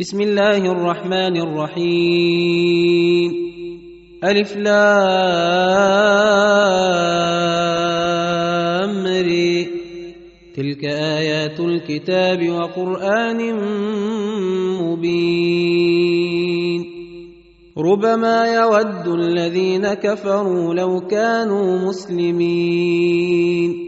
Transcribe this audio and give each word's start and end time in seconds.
بسم 0.00 0.20
الله 0.20 0.62
الرحمن 0.62 1.36
الرحيم. 1.36 3.32
ألف 4.24 4.56
لامري 4.56 4.78
تلك 10.54 10.84
آيات 10.84 11.60
الكتاب 11.60 12.48
وقرآن 12.48 13.54
مبين. 14.82 16.84
ربما 17.78 18.54
يود 18.54 19.08
الذين 19.08 19.94
كفروا 19.94 20.74
لو 20.74 21.00
كانوا 21.00 21.88
مسلمين. 21.88 23.87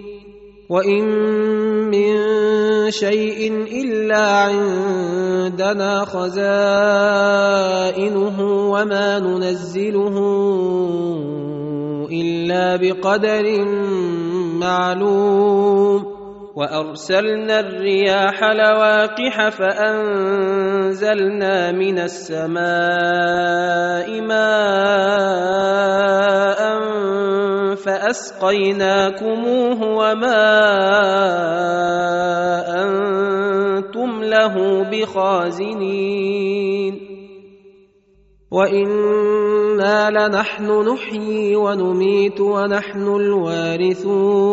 وان 0.71 1.03
من 1.91 2.15
شيء 2.91 3.67
الا 3.67 4.23
عندنا 4.47 6.05
خزائنه 6.05 6.71
وما 8.71 9.19
ننزله 9.19 10.15
الا 12.11 12.75
بقدر 12.75 13.65
معلوم 14.63 16.21
وارسلنا 16.55 17.59
الرياح 17.59 18.43
لواقح 18.43 19.49
فانزلنا 19.49 20.91
من 21.71 21.99
السماء 21.99 22.61
ماء 24.21 25.41
فأسقيناكموه 27.85 29.79
وما 29.83 30.47
أنتم 32.83 34.23
له 34.23 34.83
بخازنين 34.91 36.31
وإنا 38.51 40.09
لنحن 40.09 40.89
نحيي 40.89 41.55
ونميت 41.55 42.39
ونحن 42.39 43.07
الوارثون 43.15 44.51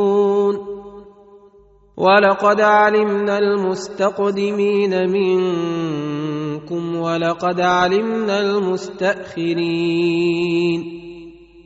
ولقد 1.96 2.60
علمنا 2.60 3.38
المستقدمين 3.38 5.10
منكم 5.10 6.96
ولقد 6.96 7.60
علمنا 7.60 8.40
المستأخرين 8.40 9.68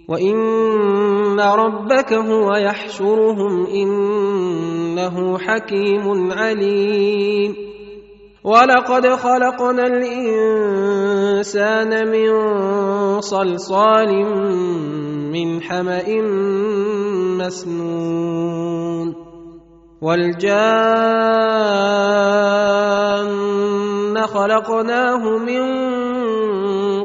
وان 0.08 1.40
ربك 1.40 2.12
هو 2.12 2.56
يحشرهم 2.56 3.66
انه 3.66 5.38
حكيم 5.38 6.32
عليم 6.32 7.54
ولقد 8.44 9.06
خلقنا 9.06 9.86
الانسان 9.86 11.50
من 12.08 12.30
صلصال 13.20 14.10
من 15.32 15.62
حما 15.62 16.02
مسنون 17.38 19.14
والجان 20.02 20.72
خلقناه 24.26 25.38
من 25.38 25.91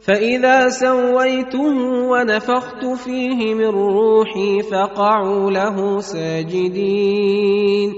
فاذا 0.00 0.68
سويته 0.68 1.76
ونفخت 2.08 2.84
فيه 3.04 3.54
من 3.54 3.66
روحي 3.66 4.62
فقعوا 4.62 5.50
له 5.50 6.00
ساجدين 6.00 7.92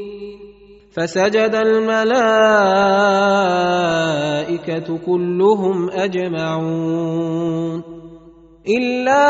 فسجد 0.92 1.54
الملائكه 1.54 2.18
كلهم 5.06 5.90
اجمعون 5.90 7.82
الا 8.68 9.22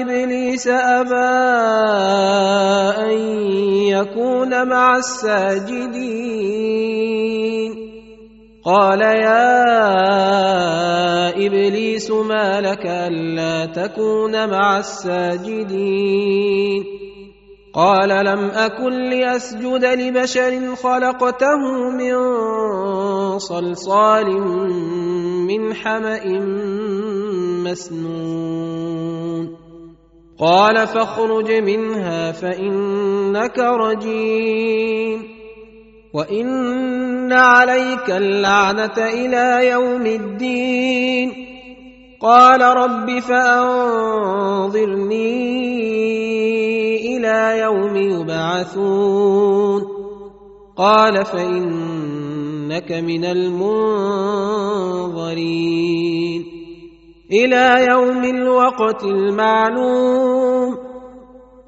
ابليس 0.00 0.68
ابى 0.68 1.34
ان 3.04 3.18
يكون 3.88 4.68
مع 4.68 4.96
الساجدين 4.96 6.24
قال 8.64 9.00
يا 9.00 9.64
إبليس 11.46 12.10
ما 12.10 12.60
لك 12.60 12.86
ألا 12.86 13.66
تكون 13.66 14.50
مع 14.50 14.78
الساجدين؟ 14.78 16.84
قال 17.74 18.08
لم 18.08 18.50
أكن 18.50 19.10
لأسجد 19.10 19.84
لبشر 19.84 20.76
خلقته 20.76 21.90
من 21.98 22.14
صلصال 23.38 24.26
من 25.46 25.74
حمأ 25.74 26.24
مسنون. 27.64 29.56
قال 30.38 30.86
فاخرج 30.86 31.52
منها 31.52 32.32
فإنك 32.32 33.58
رجيم. 33.58 35.33
وان 36.14 37.32
عليك 37.32 38.10
اللعنه 38.10 38.98
إلى 38.98 39.68
يوم 39.68 40.06
الدين. 40.06 41.32
قال 42.20 42.60
رب 42.60 43.18
فانظرني 43.18 43.96
إلى 47.16 47.58
يوم 47.60 47.96
يبعثون. 47.96 49.82
قال 50.76 51.24
فانك 51.24 52.92
من 52.92 53.24
المنظرين. 53.24 54.14
إلى 57.32 57.86
يوم 57.90 58.24
الوقت 58.24 59.04
المعلوم. 59.04 60.43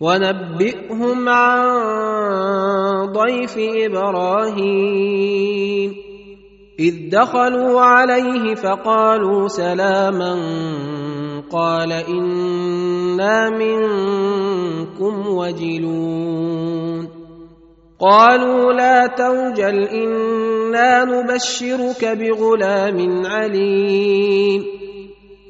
ونبئهم 0.00 1.28
عن 1.28 1.66
ضيف 3.12 3.58
إبراهيم. 3.58 5.16
إذ 6.78 7.10
دخلوا 7.10 7.80
عليه 7.80 8.54
فقالوا 8.54 9.48
سلاما 9.48 10.34
قال 11.50 11.92
إنا 11.92 13.50
منكم 13.50 15.28
وجلون. 15.28 17.08
قالوا 18.00 18.72
لا 18.72 19.06
توجل 19.06 19.88
إنا 19.88 21.04
نبشرك 21.04 22.04
بغلام 22.04 23.26
عليم. 23.26 24.85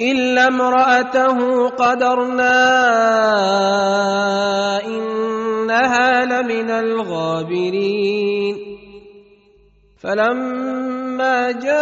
الا 0.00 0.48
امراته 0.48 1.68
قدرنا 1.68 2.64
انها 4.86 6.24
لمن 6.24 6.70
الغابرين 6.70 8.56
فلما 10.02 11.52
جاء 11.52 11.74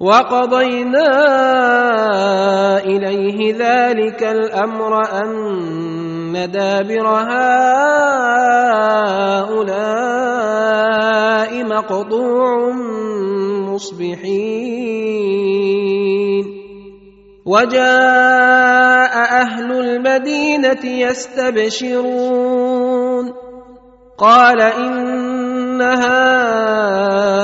وقضينا 0.00 1.10
إليه 2.84 3.54
ذلك 3.54 4.22
الأمر 4.22 4.92
أن 5.22 6.50
دابر 6.50 7.06
هؤلاء 7.06 7.54
مقطوع 11.64 12.70
مصبحين. 13.70 14.84
وجاء 17.46 19.14
أهل 19.14 19.72
المدينة 19.72 20.84
يستبشرون. 20.84 22.44
قال 24.18 24.60
إن 24.60 25.82
هؤلاء 25.82 27.43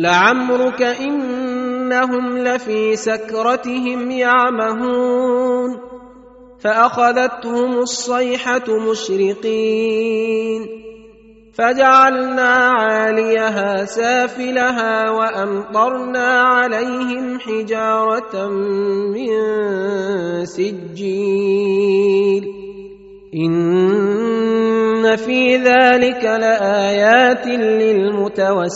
لعمرك 0.00 0.82
إنهم 0.82 2.38
لفي 2.38 2.96
سكرتهم 2.96 4.10
يعمهون 4.10 5.78
فأخذتهم 6.60 7.78
الصيحة 7.78 8.64
مشرقين 8.90 10.66
فجعلنا 11.54 12.52
عاليها 12.52 13.84
سافلها 13.84 15.10
وأمطرنا 15.10 16.40
عليهم 16.40 17.38
حجارة 17.38 18.48
من 19.12 19.30
سجيل 20.44 21.80
ان 25.10 25.16
في 25.16 25.56
ذلك 25.56 26.24
لايات 26.24 27.46
للمتوسمين 27.46 28.66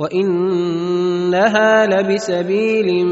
وانها 0.00 1.86
لبسبيل 1.86 3.06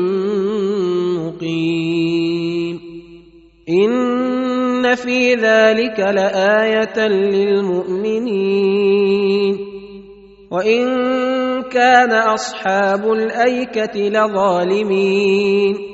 مقيم 1.18 2.80
ان 3.68 4.94
في 4.94 5.34
ذلك 5.34 6.00
لايه 6.00 7.08
للمؤمنين 7.08 8.38
وان 10.50 11.62
كان 11.62 12.12
اصحاب 12.12 13.12
الايكه 13.12 14.00
لظالمين 14.00 15.93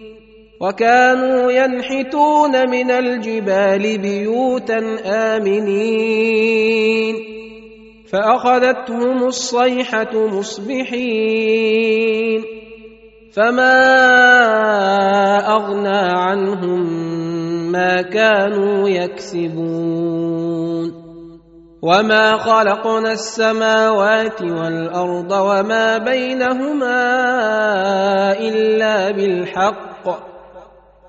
وكانوا 0.61 1.51
ينحتون 1.51 2.69
من 2.69 2.91
الجبال 2.91 3.97
بيوتا 3.97 4.79
آمنين. 5.05 7.15
فأخذتهم 8.11 9.23
الصيحة 9.23 10.27
مصبحين. 10.27 12.41
فما 13.33 13.77
أغنى 15.47 16.09
عنهم 16.13 17.01
ما 17.71 18.01
كانوا 18.01 18.89
يكسبون. 18.89 20.31
وما 21.81 22.37
خلقنا 22.37 23.11
السماوات 23.11 24.41
والأرض 24.41 25.31
وما 25.31 25.97
بينهما 25.97 27.01
إلا 28.39 29.11
بالحق. 29.11 30.30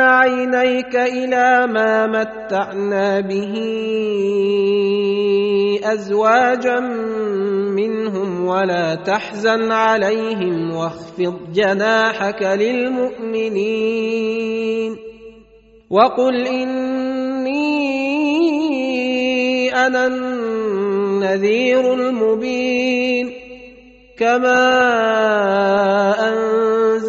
عينيك 0.00 0.96
إلى 0.96 1.66
ما 1.66 2.06
متعنا 2.06 3.20
به 3.20 3.54
أزواجا 5.84 6.80
منهم 7.76 8.46
ولا 8.46 8.94
تحزن 8.94 9.72
عليهم 9.72 10.76
واخفض 10.76 11.52
جناحك 11.52 12.42
للمؤمنين 12.42 13.78
وقل 15.90 16.46
إني 16.46 17.58
أنا 19.86 20.06
النذير 20.06 21.94
المبين 21.94 23.32
كما 24.18 24.58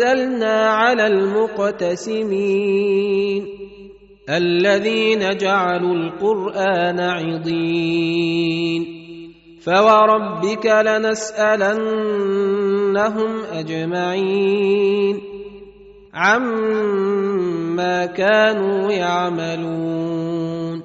أنزلنا 0.01 0.69
على 0.69 1.07
المقتسمين 1.07 2.39
الذين 4.29 5.37
جعلوا 5.37 5.93
القرآن 5.95 6.99
عضين 6.99 8.85
فوربك 9.63 10.65
لنسألنهم 10.65 11.81
أجمعين 13.53 15.21
عما 16.13 18.05
كانوا 18.05 18.91
يعملون 18.91 20.83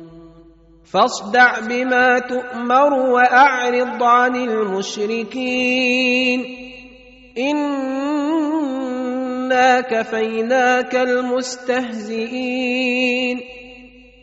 فاصدع 0.93 1.61
بما 1.69 2.19
تؤمر 2.19 2.93
وأعرض 2.93 4.03
عن 4.03 4.37
المشركين 4.37 5.85
كفيناك 9.81 10.95
المستهزئين 10.95 12.55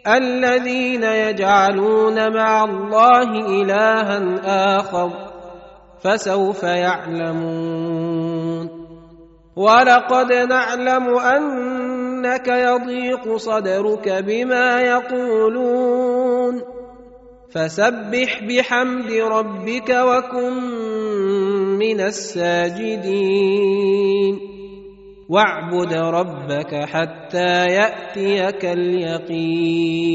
الذين 0.08 1.04
يجعلون 1.04 2.34
مع 2.34 2.64
الله 2.64 3.62
الها 3.62 4.40
اخر 4.80 5.12
فسوف 6.04 6.64
يعلمون 6.64 8.02
ولقد 9.56 10.34
نعلم 10.34 11.18
انك 11.18 12.48
يضيق 12.48 13.38
صدرك 13.38 14.10
بما 14.10 14.82
يقولون 14.82 16.62
فسبح 17.52 18.44
بحمد 18.44 19.12
ربك 19.12 19.90
وكن 19.90 20.54
من 21.78 22.02
الساجدين 22.02 23.32
واعبد 25.32 25.94
ربك 25.94 26.76
حتى 26.76 27.66
يأتيك 27.66 28.66
اليقين. 28.66 30.12